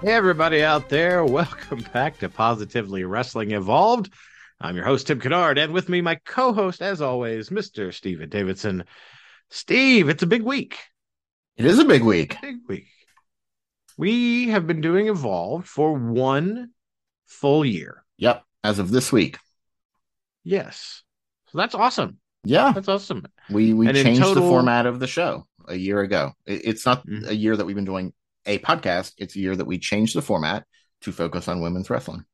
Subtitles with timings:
[0.00, 1.24] Hey, everybody out there.
[1.24, 4.12] Welcome back to Positively Wrestling Evolved.
[4.60, 7.92] I'm your host, Tim Kennard, and with me, my co host, as always, Mr.
[7.92, 8.84] Steven Davidson.
[9.50, 10.78] Steve, it's a big week.
[11.56, 12.36] It is a big week.
[12.40, 12.86] Big week.
[13.96, 16.70] We have been doing Evolved for one
[17.26, 18.04] full year.
[18.18, 18.44] Yep.
[18.62, 19.38] As of this week.
[20.44, 21.02] Yes.
[21.50, 22.18] So that's awesome.
[22.44, 22.72] Yeah.
[22.72, 23.26] That's awesome.
[23.50, 26.32] We we And changed the format of the show a year ago.
[26.46, 27.26] It- it's not Mhm.
[27.26, 28.12] a year that we've been doing
[28.48, 29.12] a podcast.
[29.18, 30.64] It's a year that we changed the format
[31.02, 32.24] to focus on women's wrestling.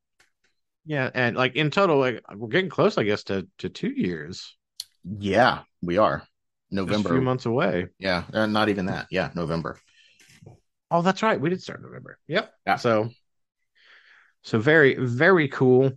[0.87, 1.11] Yeah.
[1.13, 4.57] And like in total, like we're getting close, I guess, to, to two years.
[5.05, 6.19] Yeah, we are.
[6.19, 6.31] Just
[6.73, 7.09] a November.
[7.11, 7.89] few months away.
[7.99, 9.07] Yeah, uh, not even that.
[9.11, 9.79] Yeah, November.
[10.91, 11.41] Oh, that's right.
[11.41, 12.19] We did start November.
[12.27, 12.53] Yep.
[12.67, 12.77] Yeah.
[12.77, 13.11] So
[14.43, 15.93] so very, very cool.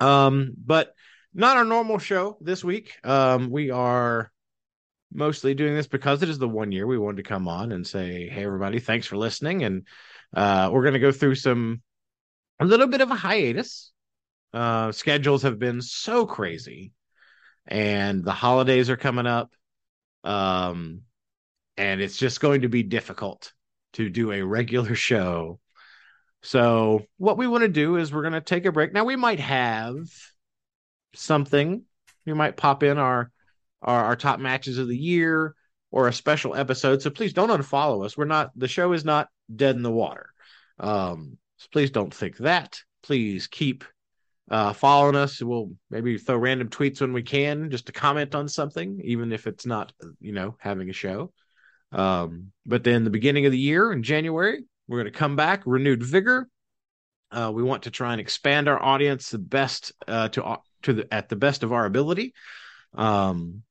[0.00, 0.94] Um, but
[1.34, 2.94] not our normal show this week.
[3.04, 4.30] Um, we are
[5.12, 7.86] mostly doing this because it is the one year we wanted to come on and
[7.86, 9.64] say, hey everybody, thanks for listening.
[9.64, 9.86] And
[10.34, 11.82] uh we're gonna go through some
[12.60, 13.92] a little bit of a hiatus.
[14.52, 16.92] Uh schedules have been so crazy,
[17.66, 19.52] and the holidays are coming up.
[20.24, 21.02] Um
[21.78, 23.52] and it's just going to be difficult
[23.94, 25.60] to do a regular show.
[26.42, 28.92] So, what we want to do is we're going to take a break.
[28.92, 29.96] Now, we might have
[31.14, 31.82] something.
[32.26, 33.30] We might pop in our,
[33.82, 35.54] our our top matches of the year
[35.90, 37.02] or a special episode.
[37.02, 38.16] So please don't unfollow us.
[38.16, 40.30] We're not the show is not dead in the water.
[40.78, 42.80] Um, so please don't think that.
[43.02, 43.84] Please keep
[44.50, 45.42] uh, following us.
[45.42, 49.46] We'll maybe throw random tweets when we can just to comment on something, even if
[49.46, 51.32] it's not you know having a show.
[51.92, 55.62] Um, but then the beginning of the year in January, we're going to come back
[55.64, 56.48] renewed vigor.
[57.30, 61.14] Uh, we want to try and expand our audience the best uh, to to the
[61.14, 62.34] at the best of our ability.
[62.94, 63.62] Um,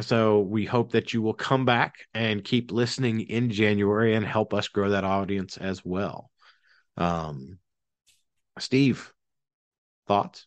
[0.00, 4.54] so we hope that you will come back and keep listening in January and help
[4.54, 6.30] us grow that audience as well.
[6.96, 7.58] Um,
[8.58, 9.12] Steve,
[10.06, 10.46] thoughts?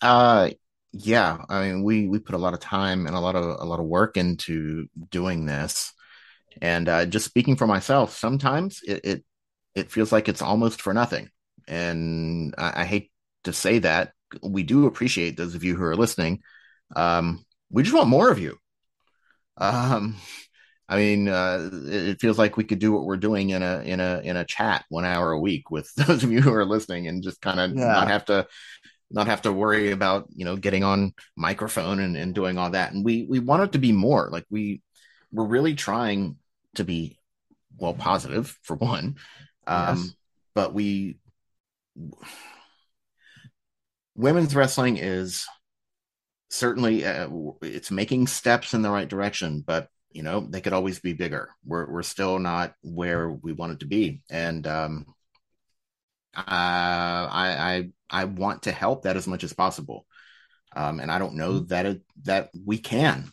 [0.00, 0.50] Uh
[0.92, 3.64] yeah, I mean we we put a lot of time and a lot of a
[3.64, 5.92] lot of work into doing this.
[6.62, 9.24] And uh just speaking for myself, sometimes it it,
[9.74, 11.30] it feels like it's almost for nothing.
[11.68, 13.10] And I, I hate
[13.44, 14.12] to say that.
[14.42, 16.40] We do appreciate those of you who are listening.
[16.94, 18.58] Um we just want more of you.
[19.58, 20.16] Um
[20.88, 23.98] I mean, uh, it feels like we could do what we're doing in a in
[23.98, 27.08] a in a chat one hour a week with those of you who are listening,
[27.08, 27.92] and just kind of Yeah.
[27.92, 28.46] not have to
[29.10, 32.92] not have to worry about you know getting on microphone and, and doing all that
[32.92, 34.82] and we we want it to be more like we
[35.32, 36.36] we're really trying
[36.74, 37.18] to be
[37.78, 39.16] well positive for one
[39.66, 40.14] um Yes.
[40.54, 41.18] but we
[44.14, 45.46] women's wrestling is
[46.48, 47.28] certainly uh,
[47.62, 51.50] it's making steps in the right direction but you know they could always be bigger
[51.64, 55.06] we're we're still not where we want it to be and um
[56.36, 60.06] uh, I, I I want to help that as much as possible,
[60.76, 63.32] um, and I don't know that it, that we can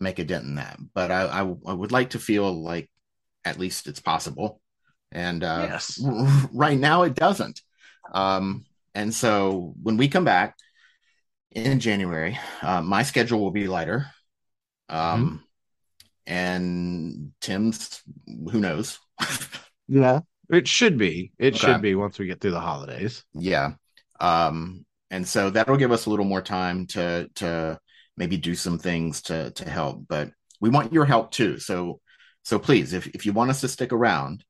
[0.00, 0.78] make a dent in that.
[0.94, 2.90] But I, I I would like to feel like
[3.44, 4.60] at least it's possible,
[5.12, 6.00] and uh, Yes.
[6.52, 7.60] right now it doesn't.
[8.12, 10.56] Um, and so when we come back
[11.54, 14.06] in January, uh, my schedule will be lighter,
[14.88, 15.44] um,
[16.26, 18.02] and Tim's
[18.50, 18.98] who knows.
[19.88, 20.20] Yeah,
[20.50, 21.32] it should be.
[21.38, 21.58] It Okay.
[21.58, 23.24] should be once we get through the holidays.
[23.34, 23.72] Yeah.
[24.20, 27.78] Um, and so that'll give us a little more time to to
[28.16, 30.06] maybe do some things to to help.
[30.08, 30.30] But
[30.60, 31.58] we want your help too.
[31.58, 32.00] So
[32.44, 34.44] so please, if if you want us to stick around,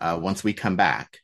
[0.00, 1.18] uh, once we come back,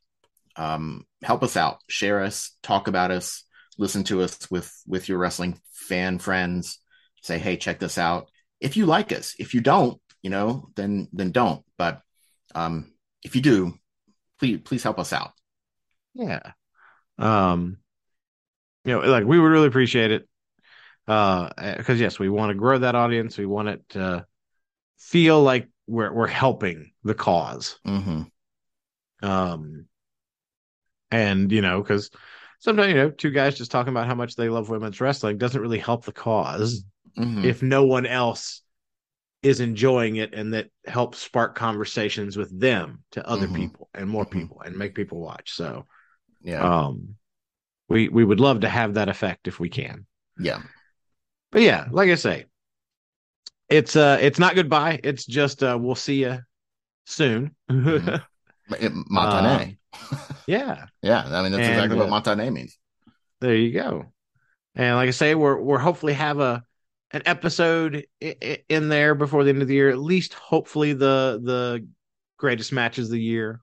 [0.56, 3.44] um, help us out, share us, talk about us,
[3.78, 6.78] listen to us with with your wrestling fan friends.
[7.22, 8.28] Say, hey, check this out.
[8.60, 11.64] If you like us, if you don't, you know, then then don't.
[11.76, 12.02] But
[12.54, 12.92] um,
[13.22, 13.74] if you do,
[14.38, 15.32] please please help us out.
[16.14, 16.52] Yeah.
[17.18, 17.78] Um,
[18.84, 20.28] you know, like we would really appreciate it.
[21.06, 23.38] Uh, because yes, we want to grow that audience.
[23.38, 24.26] We want it to
[24.98, 27.78] feel like we're we're helping the cause.
[27.84, 28.22] hmm
[29.22, 29.86] Um,
[31.10, 32.10] and you know, because
[32.58, 35.60] sometimes you know, two guys just talking about how much they love women's wrestling doesn't
[35.60, 36.84] really help the cause
[37.16, 38.62] hmm if no one else
[39.42, 43.54] is enjoying it and that helps spark conversations with them to other Mhm.
[43.54, 44.30] people and more Mhm.
[44.32, 45.52] people and make people watch.
[45.52, 45.86] So
[46.42, 46.62] Yeah.
[46.62, 47.16] um
[47.88, 50.06] we we would love to have that effect if we can.
[50.38, 50.62] yeah.
[51.50, 52.46] But yeah, like I say,
[53.68, 55.00] it's uh it's not goodbye.
[55.04, 56.40] It's just uh we'll see you
[57.06, 57.54] soon.
[57.70, 58.22] Mhm.
[58.80, 59.78] It- Matane.
[60.48, 60.86] yeah.
[61.02, 61.24] yeah.
[61.24, 62.76] I mean, that's And, exactly uh, what Matane means.
[63.40, 64.06] There you go.
[64.74, 66.62] And like I say, we're we're hopefully have a
[67.12, 69.90] an episode in there before the end of the year.
[69.90, 71.86] At least, hopefully, the the
[72.36, 73.60] greatest matches of the year,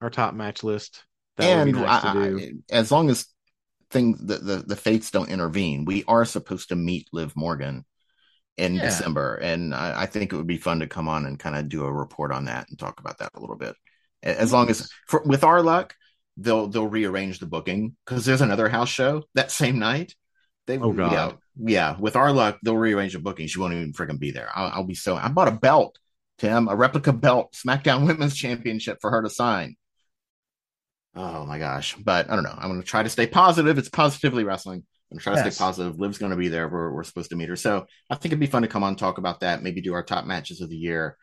[0.00, 1.04] our top match list.
[1.36, 2.62] That and nice I- to do.
[2.70, 3.26] I- as long as
[3.90, 7.84] things the, the the fates don't intervene, we are supposed to meet Liv Morgan
[8.56, 8.82] in Yeah.
[8.82, 11.68] December, and I, I think it would be fun to come on and kind of
[11.68, 13.74] do a report on that and talk about that a little bit.
[14.22, 15.94] As long as, for, with our luck,
[16.36, 20.14] they'll they'll rearrange the booking because there's another house show that same night.
[20.66, 21.12] They, Oh, God.
[21.12, 21.96] yeah, yeah.
[21.98, 23.46] With our luck, they'll rearrange the booking.
[23.48, 24.48] She won't even freaking be there.
[24.54, 25.14] I'll, I'll be so.
[25.16, 25.98] I bought a belt,
[26.38, 29.76] Tim, a replica belt, SmackDown Women's Championship for her to sign.
[31.14, 31.94] Oh my gosh!
[31.96, 32.54] But I don't know.
[32.56, 33.78] I'm going to try to stay positive.
[33.78, 34.78] It's positively wrestling.
[35.10, 35.98] I'm going to try to stay positive.
[36.00, 36.66] Liv's going to be there.
[36.68, 37.56] We're, we're supposed to meet her.
[37.56, 39.62] So I think it'd be fun to come on talk about that.
[39.62, 41.16] Maybe do our top matches of the year.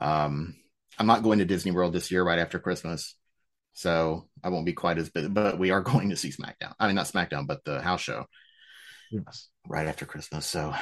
[0.00, 0.54] Um,
[0.98, 3.16] I'm not going to Disney World this year right after Christmas.
[3.72, 6.72] So I won't be quite as big, but we are going to see SmackDown.
[6.78, 8.26] I mean, not SmackDown, but the house show
[9.10, 9.48] Yes.
[9.68, 10.46] right after Christmas.
[10.46, 10.74] So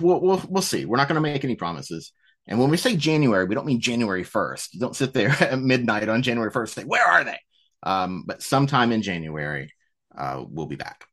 [0.00, 0.84] we'll we'll we'll see.
[0.84, 2.12] We're not going to make any promises.
[2.46, 4.78] And when we say January, we don't mean January first.
[4.78, 6.74] Don't sit there at midnight on January first.
[6.74, 7.38] Say where are they?
[7.82, 9.72] Um, but sometime in January,
[10.16, 11.04] uh, we'll be back.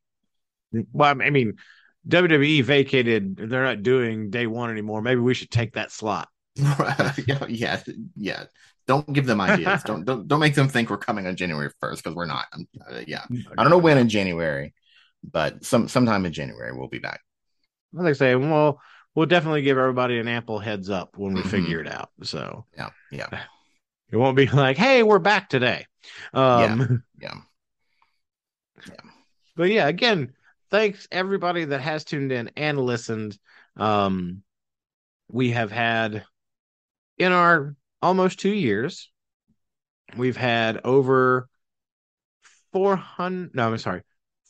[0.91, 1.53] Well, I mean,
[2.07, 3.37] WWE vacated.
[3.37, 5.01] They're not doing day one anymore.
[5.01, 6.27] Maybe we should take that slot.
[6.55, 7.81] yeah, yeah,
[8.15, 8.43] yeah.
[8.87, 9.83] Don't give them ideas.
[9.85, 12.45] don't don't don't make them think we're coming on January first because we're not.
[12.89, 13.25] Uh, yeah,
[13.57, 14.73] I don't know when in January,
[15.29, 17.21] but some sometime in January we'll be back.
[17.93, 18.81] Like I say, well,
[19.13, 21.49] we'll definitely give everybody an ample heads up when we Mhm.
[21.49, 22.09] figure it out.
[22.23, 23.27] So Yeah, yeah,
[24.11, 25.85] it won't be like, "Hey, we're back today."
[26.33, 27.33] Um, yeah.
[28.87, 28.93] yeah.
[29.55, 30.33] but yeah, again,
[30.71, 33.37] thanks everybody that has tuned in and listened.
[33.75, 34.43] Um,
[35.29, 36.23] we have had
[37.17, 39.11] in our almost two years,
[40.15, 41.49] we've had over
[42.71, 44.03] 400, no, I'm sorry,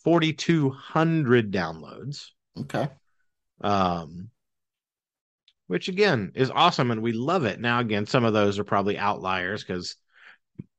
[0.04, 2.28] 4,200 downloads.
[2.60, 2.90] Okay.
[3.62, 4.30] Um,
[5.68, 7.60] which again is awesome and we love it.
[7.60, 9.96] Now, again, some of those are probably outliers because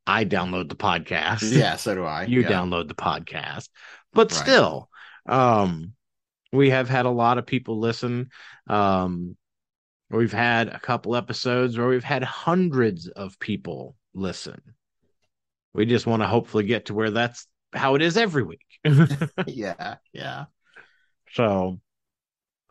[0.07, 2.25] I download the podcast Yeah, so do I.
[2.29, 2.49] you yeah.
[2.51, 3.69] download the podcast
[4.13, 4.41] but Right.
[4.41, 4.89] still
[5.27, 5.93] um
[6.53, 8.31] we have had a lot of people listen
[8.69, 9.37] um
[10.11, 14.61] we've had a couple episodes where we've had hundreds of people listen.
[15.75, 18.65] We just want to hopefully get to where that's how it is every week.
[19.47, 20.47] Yeah, yeah.
[21.33, 21.81] so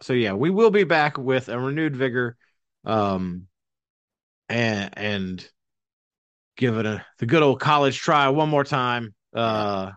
[0.01, 2.38] so yeah we will be back with a renewed vigor
[2.86, 3.48] um
[4.48, 5.50] and and
[6.56, 9.92] give it a the good old college try one more time uh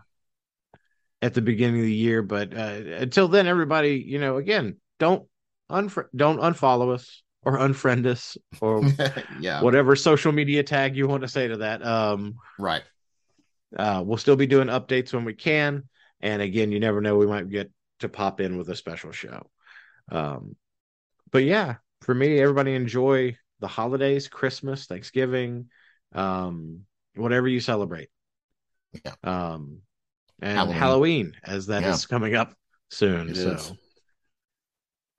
[1.21, 2.21] at the beginning of the year.
[2.23, 5.27] But uh until then everybody you know again don't
[5.69, 8.83] unfr- don't unfollow us or unfriend us or
[9.39, 9.61] yeah.
[9.61, 12.83] whatever social media tag you want to say to that um Right.
[13.75, 15.87] uh, we'll still be doing updates when we can.
[16.19, 19.49] And again, you never know, we might get to pop in with a special show.
[20.11, 20.55] Um,
[21.31, 25.69] but yeah, for me, everybody enjoy the holidays, Christmas, Thanksgiving,
[26.13, 26.81] um,
[27.15, 28.09] whatever you celebrate.
[29.05, 29.13] Yeah.
[29.23, 29.79] Um,
[30.41, 30.77] and Halloween.
[30.77, 32.07] Halloween, as that is Yeah.
[32.15, 32.53] coming up
[32.89, 33.29] soon.
[33.29, 33.73] It so, is.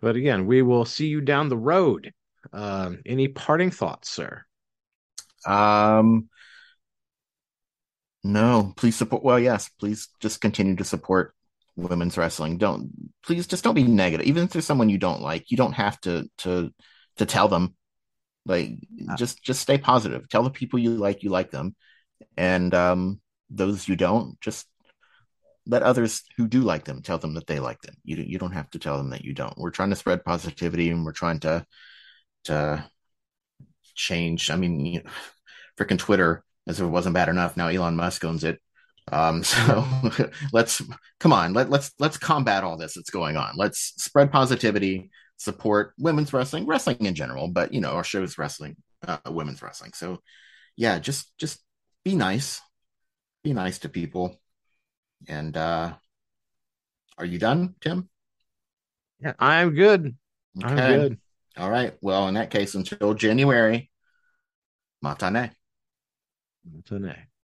[0.01, 2.13] but again, we will see you down the road.
[2.53, 4.45] Um, any parting thoughts, sir?
[5.47, 6.29] Um,
[8.25, 9.25] no, please support.
[9.25, 11.35] Well, yes, please just continue to support
[11.77, 12.59] women's wrestling.
[12.59, 12.91] Don't
[13.25, 14.27] please just don't be negative.
[14.27, 16.73] Even if there's someone you don't like, you don't have to to
[17.17, 17.75] to tell them.
[18.45, 18.73] Like
[19.17, 20.29] just just stay positive.
[20.29, 21.75] Tell the people you like you like them,
[22.37, 23.21] and um,
[23.51, 24.67] those you don't just
[25.65, 27.95] let others who do like them tell them that they like them.
[28.05, 29.57] You you don't have to tell them that you don't.
[29.57, 31.65] We're trying to spread positivity, and we're trying to
[32.45, 32.85] to
[33.95, 34.51] change.
[34.51, 35.03] I mean, you
[35.79, 37.57] freaking Twitter, as if it wasn't bad enough.
[37.57, 38.61] Now Elon Musk owns it.
[39.11, 39.85] Um, so
[40.53, 40.83] let's
[41.21, 43.55] come on, let, let's let's combat all this that's going on.
[43.57, 48.39] Let's spread positivity, support women's wrestling, wrestling in general, but you know, our show is
[48.39, 49.93] wrestling, uh, women's wrestling.
[49.95, 50.21] So
[50.77, 51.61] yeah, just just
[52.05, 52.61] be nice,
[53.43, 54.41] be nice to people.
[55.29, 55.95] And uh
[57.19, 58.09] are you done, Tim?
[59.21, 60.17] Yeah, I'm good.
[60.63, 61.19] I'm good.
[61.57, 61.95] All right.
[62.01, 63.91] Well, in that case, until January,
[65.03, 65.53] Matane.
[66.85, 67.29] Today.